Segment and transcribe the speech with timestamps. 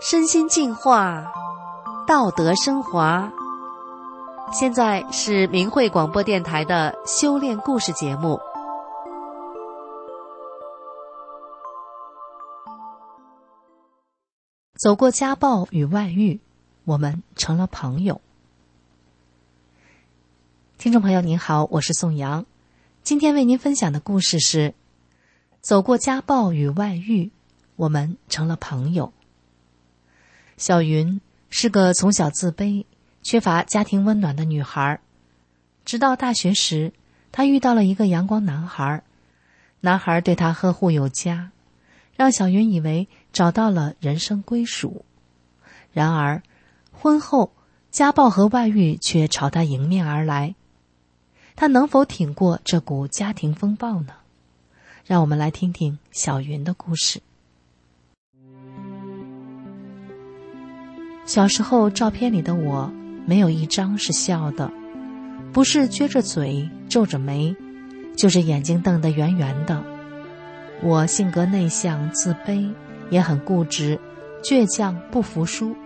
[0.00, 1.32] 身心净化，
[2.06, 3.32] 道德升华。
[4.52, 8.38] 现在是明慧广播电台的修炼故事节目。
[14.78, 16.40] 走过家暴与外遇，
[16.84, 18.20] 我们成了朋友。
[20.76, 22.44] 听众朋友您好，我是宋阳，
[23.02, 24.74] 今天为您分享的故事是：
[25.60, 27.32] 走过家暴与外遇，
[27.74, 29.12] 我们成了朋友。
[30.56, 31.20] 小云
[31.50, 32.84] 是个从小自卑、
[33.20, 35.00] 缺乏家庭温暖的女孩，
[35.84, 36.92] 直到大学时，
[37.32, 39.02] 她遇到了一个阳光男孩，
[39.80, 41.50] 男孩对她呵护有加，
[42.16, 45.04] 让小云以为找到了人生归属。
[45.90, 46.40] 然而，
[46.92, 47.52] 婚后
[47.90, 50.54] 家暴和外遇却朝她迎面而来，
[51.54, 54.14] 他能否挺过这股家庭风暴呢？
[55.04, 57.20] 让我们来听听小云的故事。
[61.24, 62.92] 小时候照片里的我，
[63.26, 64.70] 没有一张是笑的，
[65.52, 67.54] 不是撅着嘴、皱着眉，
[68.16, 69.82] 就是眼睛瞪得圆圆的。
[70.82, 72.72] 我性格内向、自卑，
[73.08, 73.98] 也很固执、
[74.42, 75.76] 倔强、不服输。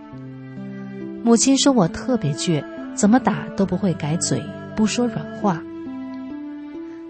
[1.23, 2.65] 母亲说我特别倔，
[2.95, 4.43] 怎么打都不会改嘴，
[4.77, 5.61] 不说软话。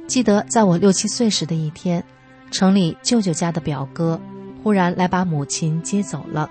[0.08, 2.04] 记得在我六七岁时的一天，
[2.50, 4.20] 城里舅舅家的表哥
[4.64, 6.50] 忽然来把母亲接走了。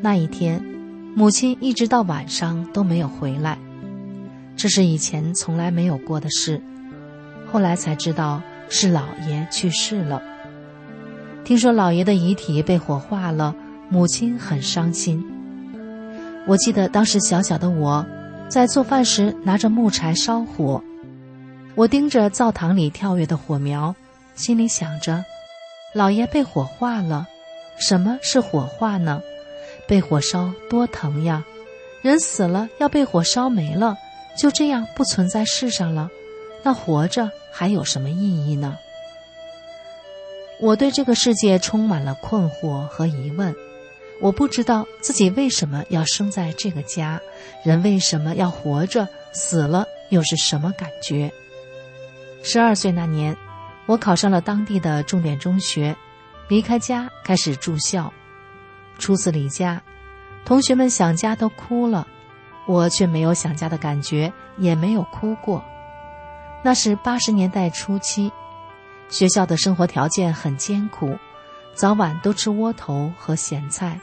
[0.00, 0.64] 那一天。
[1.16, 3.58] 母亲一直到晚上都没有回来，
[4.54, 6.62] 这是以前从来没有过的事。
[7.50, 10.22] 后来才知道是姥爷去世了。
[11.44, 13.56] 听说姥爷的遗体被火化了，
[13.88, 15.24] 母亲很伤心。
[16.46, 18.06] 我记得当时小小的我，
[18.48, 20.82] 在做饭时拿着木柴烧火，
[21.74, 23.94] 我盯着灶堂里跳跃的火苗，
[24.34, 25.22] 心里想着：
[25.94, 27.28] 老爷被火化了，
[27.78, 29.20] 什么是火化呢？
[29.86, 31.44] 被火烧多疼呀！
[32.00, 33.96] 人死了要被火烧没了，
[34.36, 36.08] 就这样不存在世上了，
[36.62, 38.78] 那活着还有什么意义呢？
[40.60, 43.54] 我对这个世界充满了困惑和疑问，
[44.20, 47.20] 我不知道自己为什么要生在这个家，
[47.64, 51.32] 人为什么要活着，死了又是什么感觉？
[52.42, 53.36] 十二岁那年，
[53.86, 55.94] 我考上了当地的重点中学，
[56.48, 58.12] 离开家开始住校。
[58.98, 59.80] 初次离家，
[60.44, 62.06] 同学们想家都哭了，
[62.66, 65.64] 我却没有想家的感觉，也没有哭过。
[66.64, 68.32] 那是八十年代初期，
[69.08, 71.16] 学校的生活条件很艰苦，
[71.74, 74.00] 早晚都吃窝头和咸菜，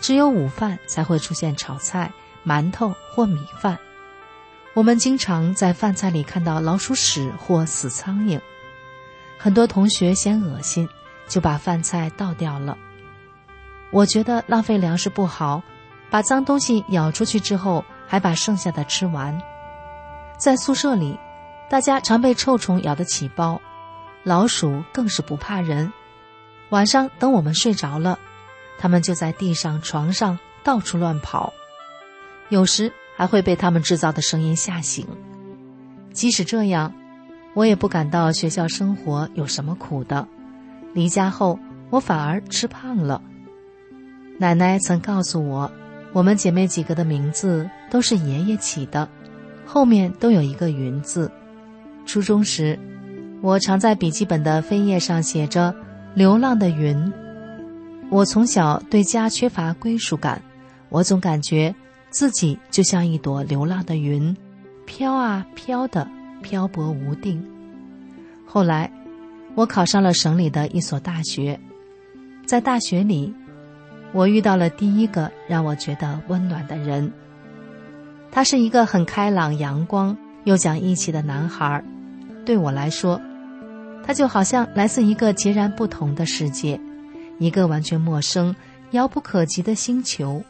[0.00, 2.12] 只有午饭才会出现炒菜、
[2.44, 3.78] 馒头或米饭。
[4.74, 8.40] 我们经常在饭菜里看到老鼠屎或死苍蝇，
[9.38, 10.86] 很多同学嫌恶心，
[11.26, 12.76] 就把饭菜倒掉了。
[13.90, 15.62] 我觉得浪费粮食不好，
[16.10, 19.40] 把脏东西舀出去之后，还把剩下的吃完。
[20.36, 21.18] 在宿舍里，
[21.70, 23.58] 大家常被臭虫咬得起包，
[24.24, 25.90] 老鼠更是不怕人。
[26.68, 28.18] 晚上等我们睡着了，
[28.78, 31.52] 他们就在地上、床上到处乱跑，
[32.48, 35.06] 有时还会被他们制造的声音吓醒。
[36.12, 36.92] 即使这样，
[37.54, 40.26] 我也不感到学校生活有什么苦的。
[40.94, 41.58] 离家后，
[41.90, 43.20] 我反而吃胖了。
[44.38, 45.70] 奶奶曾告诉我，
[46.12, 49.08] 我们姐妹几个的名字都是爷爷起的，
[49.66, 51.30] 后面都有一个“云”字。
[52.06, 52.78] 初中时，
[53.42, 55.74] 我常在笔记本的扉页上写着
[56.14, 57.12] “流浪的云”。
[58.08, 60.40] 我从小对家缺乏归属感，
[60.88, 61.74] 我总感觉
[62.10, 64.34] 自己就像一朵流浪的云，
[64.84, 66.08] 飘啊飘的，
[66.40, 67.44] 漂泊无定。
[68.46, 68.90] 后来，
[69.54, 71.58] 我考上了省里的一所大学，
[72.46, 73.34] 在大学里。
[74.12, 77.12] 我遇到了第一个让我觉得温暖的人。
[78.30, 81.82] 他是一个很开朗、阳光又讲义气的男孩。
[82.44, 83.20] 对我来说，
[84.04, 86.80] 他就好像来自一个截然不同的世界，
[87.38, 88.54] 一个完全陌生、
[88.92, 90.42] 遥不可及的星球。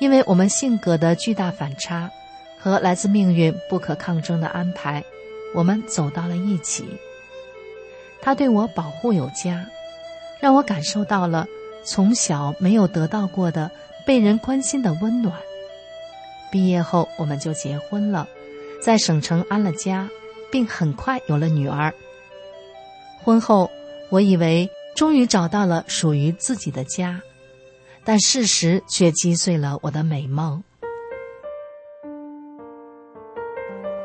[0.00, 2.10] 因为我们性格的巨大反差
[2.58, 5.02] 和来自命运不可抗争的安排，
[5.54, 6.84] 我们走到了一起。
[8.20, 9.64] 他对我保护有加，
[10.40, 11.46] 让我感受到了。
[11.84, 13.68] 从小没有得到过的
[14.06, 15.34] 被人关心的温暖。
[16.50, 18.28] 毕业后，我们就结婚了，
[18.80, 20.08] 在省城安了家，
[20.50, 21.92] 并很快有了女儿。
[23.24, 23.68] 婚后，
[24.10, 24.70] 我以为
[25.02, 27.20] 终于找到了属于自己的家，
[28.04, 30.62] 但事实却击碎了我的美梦。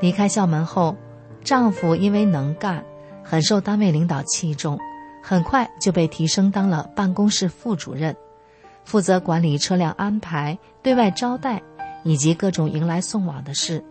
[0.01, 0.95] 离开校门后，
[1.43, 2.83] 丈夫因为能干，
[3.23, 4.79] 很受单位领导器重，
[5.21, 8.17] 很快就被提升当了办公室副主任，
[8.83, 11.61] 负责管理车辆安排、对外招待
[12.03, 13.85] 以及各种迎来送往的事。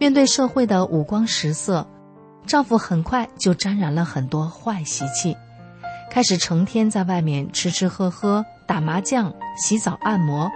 [0.00, 1.86] 面对社会的五光十色，
[2.46, 5.36] 丈夫很快就沾染了很多坏习气，
[6.10, 10.50] 开始成天在外面吃吃喝喝、打麻将、洗澡、按摩，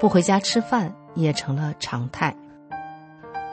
[0.00, 2.34] 不回家吃饭也成了常态。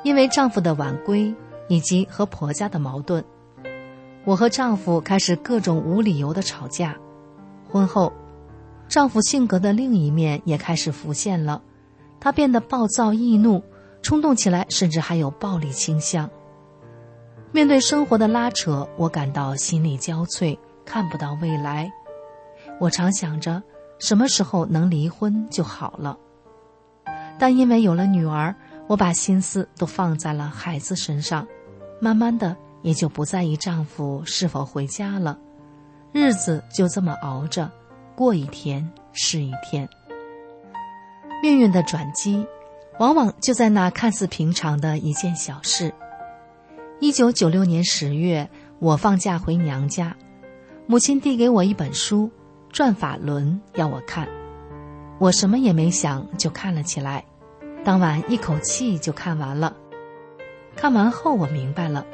[0.03, 1.33] 因为丈夫的晚归
[1.69, 3.24] 以及和婆家的矛盾，
[4.24, 6.95] 我和丈夫开始各种无理由的吵架。
[7.71, 8.12] 婚后，
[8.88, 11.62] 丈夫性格的另一面也开始浮现了，
[12.19, 13.63] 他变得暴躁易怒。
[14.01, 16.30] 冲动起来，甚至还有暴力倾向。
[17.51, 20.56] 面对生活的拉扯，我感到心力交瘁，
[20.86, 21.92] 看不到未来。
[22.80, 23.62] 我常想着
[24.00, 26.18] 什么时候能离婚就好了，
[27.38, 28.56] 但因为有了女儿，
[28.88, 31.48] 我把心思都放在了孩子身上，
[32.00, 35.38] 慢慢的也就不在意丈夫是否回家了。
[36.12, 37.70] 日子就这么熬着，
[38.16, 39.90] 过一天是一天。
[41.42, 42.46] 命运的转机。
[42.98, 45.94] 往往就在那看似平常的一件小事。
[47.02, 48.50] 一九九六年十月，
[48.80, 50.16] 我放假回娘家，
[50.88, 52.30] 母亲递给我一本书
[52.72, 54.28] 《转法轮》，要我看。
[55.18, 57.26] 我什么也没想，就看了起来。
[57.84, 59.76] 当晚一口气就看完了。
[60.76, 62.06] 看完后，我明白了，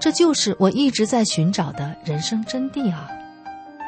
[0.00, 3.08] 这就是我一直在寻找的人生真谛啊！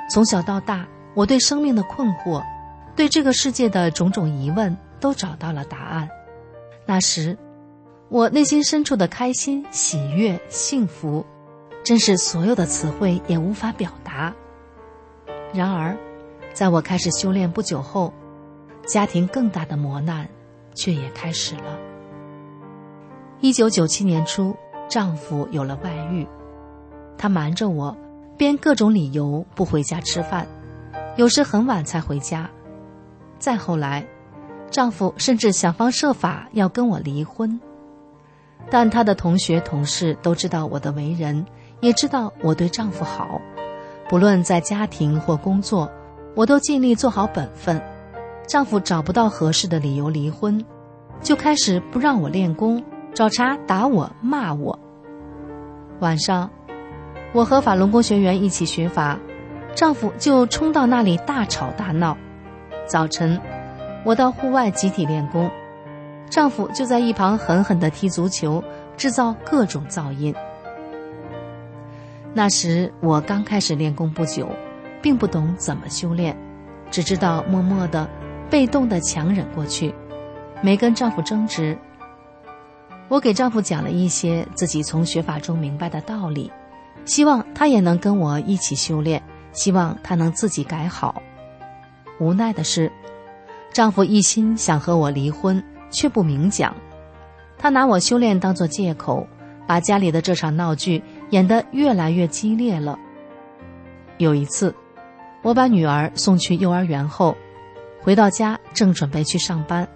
[0.09, 2.45] 从小到大，我对生命的困惑，
[2.95, 6.09] 对这个世界的种种疑问，都找到了答案。
[6.87, 7.37] 那时，
[8.09, 11.25] 我内心深处的开心、喜悦、幸福，
[11.83, 14.35] 真是所有的词汇也无法表达。
[15.55, 15.97] 然而，
[16.53, 18.13] 在我开始修炼不久后，
[18.87, 20.29] 家庭更大的磨难
[20.75, 21.79] 却也开始了。
[23.41, 24.55] 一九九七年初，
[24.89, 26.27] 丈夫有了外遇，
[27.17, 27.97] 他瞒着我，
[28.37, 30.47] 编各种理由不回家吃饭，
[31.17, 32.51] 有时很晚才回家。
[33.39, 34.05] 再后来。
[34.71, 37.61] 丈夫甚至想方设法要跟我离婚，
[38.71, 41.45] 但她的同学同事都知道我的为人，
[41.81, 43.39] 也知道我对丈夫好，
[44.13, 45.91] 不论在家庭或工作，
[46.35, 47.81] 我都尽力做好本分。
[48.47, 50.63] 丈夫找不到合适的理由离婚，
[51.23, 54.79] 就开始不让我练功，找茬打我骂我。
[56.01, 56.51] 晚上，
[57.33, 59.19] 我和法轮功学员一起学法，
[59.75, 62.19] 丈夫就冲到那里大吵大闹。
[62.87, 63.41] 早晨。
[64.05, 65.51] 我到户外集体练功，
[66.29, 68.63] 丈夫就在一旁狠狠地踢足球，
[68.95, 70.35] 制造各种噪音。
[72.35, 74.49] 那时我刚开始练功不久，
[75.03, 76.37] 并不懂怎么修炼，
[76.91, 78.09] 只知道默默的、
[78.51, 79.95] 被动的强忍过去，
[80.63, 81.77] 没跟丈夫争执。
[83.09, 86.51] 我给丈夫讲了一些自己从学法中明白的道理，
[87.05, 91.21] 希望他也能跟我一起修炼，希望他能自己改好。
[92.19, 92.91] 无奈的是。
[93.75, 96.77] 丈夫一心想和我离婚，却不明讲。
[97.57, 99.27] 他拿我修炼当作借口，
[99.67, 101.03] 把家里的这场闹剧
[101.33, 102.99] 演得越来越激烈了。
[104.19, 104.75] 有一次，
[105.41, 107.35] 我把女儿送去幼儿园后，
[108.03, 109.89] 回到家正准备去上班，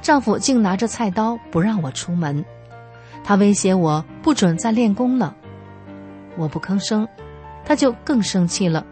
[0.00, 2.42] 丈夫竟拿着菜刀不让我出门，
[3.22, 5.36] 他威胁我不准再练功了。
[6.38, 7.06] 我不吭声，
[7.62, 8.86] 他就更生气了，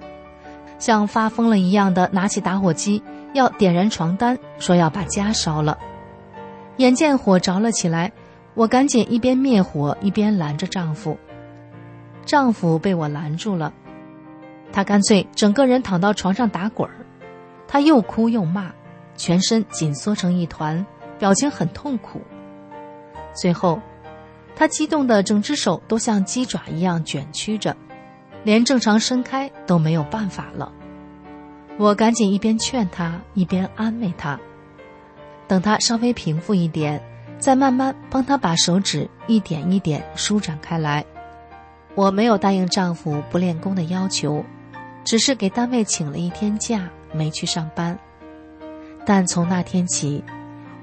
[0.78, 3.02] 像发疯了一样的拿起打火机。
[3.32, 5.78] 要点燃床单，说要把家烧了。
[6.76, 8.12] 眼见火着了起来，
[8.54, 11.16] 我赶紧一边灭火一边拦着丈夫。
[12.24, 13.72] 丈夫被我拦住了，
[14.72, 16.94] 他干脆整个人躺到床上打滚儿，
[17.66, 18.70] 他又哭又骂，
[19.16, 20.84] 全身紧缩成一团，
[21.18, 22.20] 表情很痛苦。
[23.34, 23.80] 最后，
[24.54, 27.76] 他激动的整只手都像鸡爪一样卷曲着，
[28.44, 30.70] 连正常伸开都没有办法了。
[31.78, 34.38] 我赶紧一边劝他，一边安慰他。
[35.48, 37.02] 等他稍微平复一点，
[37.38, 41.04] 再慢慢帮他把手指一点一点舒展开来。
[41.94, 44.44] 我没有答应丈夫不练功的要求，
[45.04, 47.98] 只是给单位请了一天假，没去上班。
[49.04, 50.22] 但从那天起，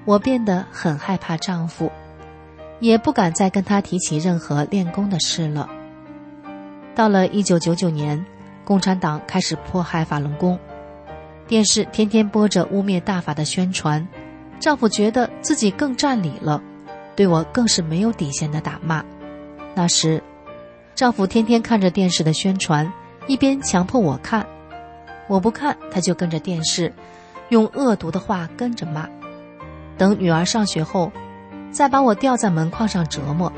[0.06, 1.92] 我变得很害怕丈夫，
[2.80, 5.70] 也不敢再跟他提起任何练功的事了。
[6.94, 8.26] 到了一九九九年，
[8.66, 10.60] 共产党开始迫害法轮功。
[11.48, 14.06] 电视天天播着污蔑大法的宣传，
[14.60, 16.62] 丈夫觉得自己更占理了，
[17.16, 19.06] 对我更是没有底线的打骂。
[19.74, 20.22] 那时，
[20.98, 22.92] 丈夫天天看着电视的宣传，
[23.28, 24.44] 一边强迫我看，
[25.28, 26.92] 我不看他就跟着电视，
[27.50, 29.08] 用恶毒的话跟着骂。
[29.96, 31.12] 等女儿上学后，
[31.70, 33.54] 再把我吊在门框上折磨。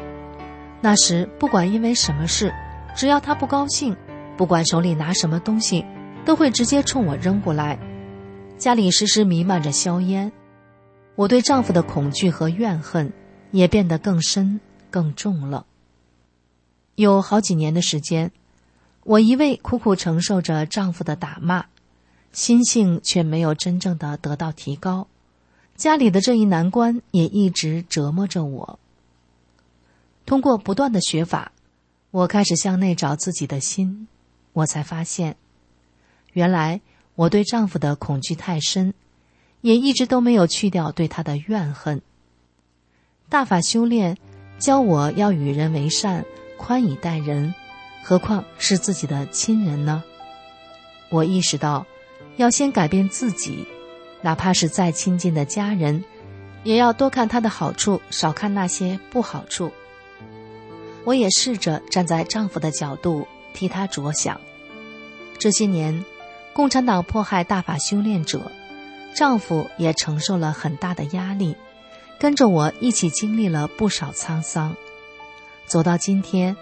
[0.82, 2.54] 那时不管因为什么事，
[2.94, 3.96] 只要他不高兴，
[4.36, 5.86] 不管手里拿什么东西，
[6.26, 7.80] 都会直接冲我扔过来。
[8.58, 10.30] 家里时时弥漫着硝烟，
[11.16, 13.14] 我对丈夫的恐惧和怨恨
[13.52, 14.60] 也变得更深
[14.92, 15.66] 更重了。
[17.00, 18.30] 有好几年的时间，
[19.06, 21.68] 我一味苦苦承受着丈夫的打骂，
[22.34, 25.08] 心性却没有真正的得到提高。
[25.78, 28.80] 家里的这一难关也一直折磨着我。
[30.26, 31.54] 通过不断的学法，
[32.12, 34.10] 我开始向内找自己的心，
[34.52, 35.38] 我才发现，
[36.34, 36.82] 原来
[37.16, 38.94] 我对丈夫的恐惧太深，
[39.62, 42.02] 也一直都没有去掉对他的怨恨。
[43.30, 44.18] 大法修炼
[44.60, 46.26] 教我要与人为善，
[46.60, 47.56] 宽以待人，
[48.04, 50.04] 何况是自己的亲人呢？
[51.10, 51.88] 我意识到，
[52.36, 53.66] 要先改变自己。
[54.22, 56.04] 哪怕是再亲近的家人，
[56.64, 59.72] 也要多看他的好处，少看那些不好处。
[61.06, 64.40] 我也试着站在丈夫的角度替他着想。
[65.40, 66.04] 这些年，
[66.52, 68.52] 共产党迫害大法修炼者，
[69.16, 71.56] 丈夫也承受了很大的压力，
[72.20, 74.76] 跟着我一起经历了不少沧桑。
[75.70, 76.56] 走到今天，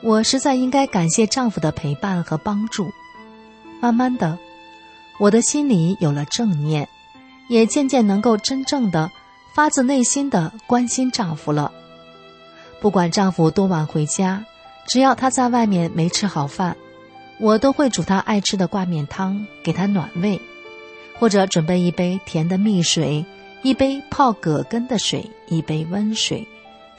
[0.00, 2.90] 我实在应该感谢丈夫的陪伴和帮助。
[3.80, 4.36] 慢慢的，
[5.20, 6.88] 我的心里有了正念。
[7.48, 9.10] 也渐渐能够真正的、
[9.54, 11.70] 发自内心的关心丈夫了。
[12.80, 14.42] 不管丈夫多晚回家，
[14.88, 16.74] 只要他在外面没吃好饭，
[17.38, 20.40] 我都会煮他爱吃的挂面汤给他暖胃，
[21.18, 23.22] 或者准备一杯甜的蜜水，
[23.62, 26.48] 一杯泡葛根的水，一杯温水，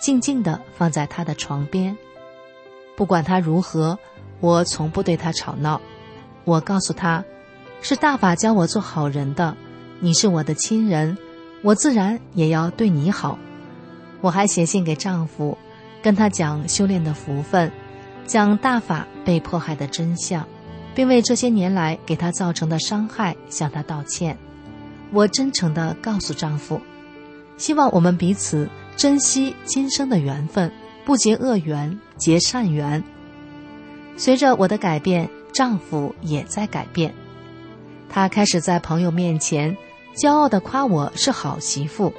[0.05, 1.97] 静静地放在他的床边。
[2.95, 3.97] 不管他如何，
[4.39, 5.81] 我从不对他吵闹。
[6.43, 7.23] 我告诉他，
[7.81, 9.57] 是大法教我做好人的。
[9.99, 11.17] 你是我的亲人，
[11.63, 13.39] 我自然也要对你好。
[14.21, 15.57] 我还写信给丈夫，
[16.03, 17.71] 跟他讲修炼的福分，
[18.27, 20.45] 讲大法被迫害的真相，
[20.93, 24.37] 并为这些年来给他造成的伤害向他道歉。
[25.11, 26.79] 我真诚地告诉丈夫，
[27.57, 30.71] 希望我们彼此珍惜今生的缘分，
[31.03, 33.03] 不结恶缘，结善缘。
[34.17, 37.13] 随着我的改变，丈夫也在改变，
[38.09, 39.75] 他开始在朋友面前。
[40.15, 42.13] 骄傲地夸我是好媳妇，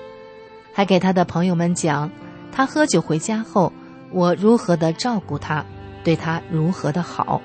[0.74, 2.10] 还给他的朋友们讲，
[2.52, 3.72] 他喝酒回家后，
[4.12, 5.64] 我如何的照顾他，
[6.04, 7.40] 对他如何的好。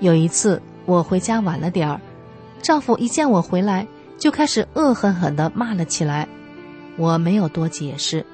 [0.00, 1.98] 有一次我回家晚了点儿，
[2.60, 3.86] 丈夫一见我回来，
[4.18, 6.28] 就开始恶狠狠地骂了起来。
[6.96, 8.24] 我没有多解释，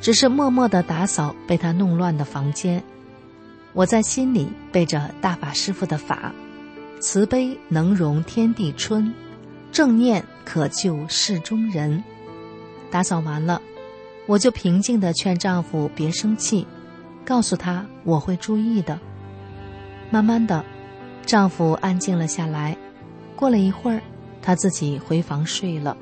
[0.00, 2.82] 只是默默地打扫被他弄乱的房间。
[3.72, 6.32] 我在心里背着大法师父的法，
[7.00, 9.12] 慈悲能容天地春。
[9.70, 12.04] 正念可救世中人。
[12.90, 13.62] 打扫完了，
[14.26, 16.66] 我就平静地劝丈夫别生气，
[17.24, 19.00] 告诉他我会注意的。
[20.10, 20.62] 慢慢的，
[21.24, 22.76] 丈夫安静了下来。
[23.34, 24.02] 过了一会儿，
[24.42, 25.96] 他自己回房睡了。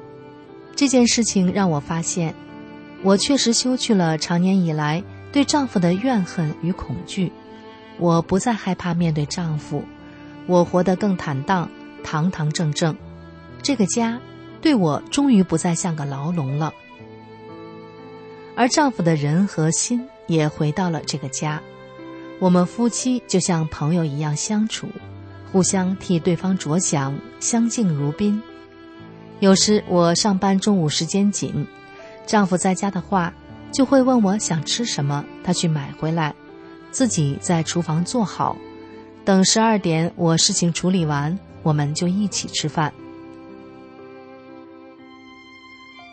[0.80, 2.34] 这件事情让我发现，
[3.02, 7.30] 我确实修去了长年以来对丈夫的怨恨与恐惧。
[7.98, 9.84] 我不再害怕面对丈夫，
[10.46, 11.68] 我活得更坦荡、
[12.02, 12.96] 堂堂正正。
[13.60, 14.18] 这个家，
[14.62, 16.72] 对我终于不再像个牢笼了。
[18.56, 21.60] 而丈夫的人和心也回到了这个家，
[22.38, 24.88] 我们夫妻就像朋友一样相处，
[25.52, 28.42] 互相替对方着想，相敬如宾。
[29.40, 31.66] 有时我上班中午时间紧，
[32.26, 33.32] 丈夫在家的话，
[33.72, 36.34] 就会问我想吃什么，他去买回来，
[36.90, 38.54] 自己在厨房做好，
[39.24, 42.92] 等十二点我事情处理完，我们就一起吃饭。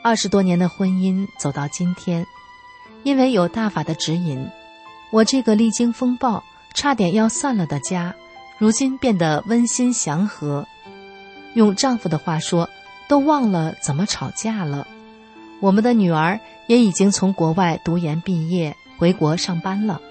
[0.02, 2.26] 二十多年的婚姻走到今天，
[3.04, 4.48] 因为有大法的指引，
[5.12, 6.42] 我这个历经风暴、
[6.74, 8.16] 差点要散了的家，
[8.58, 10.66] 如今变得温馨祥和。
[11.56, 12.70] 用丈夫的话说，
[13.08, 14.88] 都忘了怎么吵架了。
[15.60, 20.02] 我们的女儿也已经从国外读研毕业，回国上班了。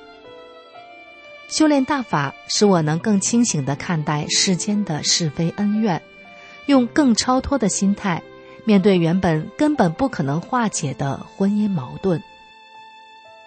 [1.49, 6.03] 修炼大法使我能更清醒地看待世间的是非恩怨，
[6.67, 8.23] 用更超脱的心态。
[8.65, 12.21] 面对原本根本不可能化解的婚姻矛盾，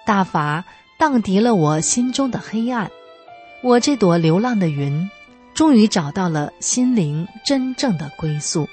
[0.06, 0.64] 大法
[0.98, 2.90] 荡涤了我心中的黑暗，
[3.62, 5.10] 我这朵流浪的云，
[5.54, 8.70] 终于找到了心灵真正的归宿。